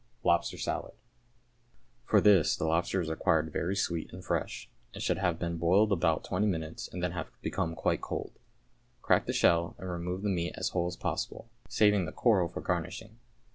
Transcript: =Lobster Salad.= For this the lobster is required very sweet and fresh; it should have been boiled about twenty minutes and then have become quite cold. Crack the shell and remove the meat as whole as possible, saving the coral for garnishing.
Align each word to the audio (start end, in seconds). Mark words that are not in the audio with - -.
=Lobster 0.23 0.57
Salad.= 0.57 0.95
For 2.05 2.19
this 2.21 2.55
the 2.55 2.65
lobster 2.65 3.01
is 3.01 3.09
required 3.11 3.53
very 3.53 3.75
sweet 3.75 4.11
and 4.11 4.25
fresh; 4.25 4.67
it 4.95 5.03
should 5.03 5.19
have 5.19 5.37
been 5.37 5.57
boiled 5.57 5.91
about 5.91 6.23
twenty 6.23 6.47
minutes 6.47 6.87
and 6.87 7.03
then 7.03 7.11
have 7.11 7.27
become 7.43 7.75
quite 7.75 8.01
cold. 8.01 8.31
Crack 9.03 9.27
the 9.27 9.31
shell 9.31 9.75
and 9.77 9.87
remove 9.91 10.23
the 10.23 10.29
meat 10.29 10.55
as 10.57 10.69
whole 10.69 10.87
as 10.87 10.97
possible, 10.97 11.51
saving 11.69 12.05
the 12.05 12.11
coral 12.11 12.47
for 12.49 12.61
garnishing. 12.61 13.19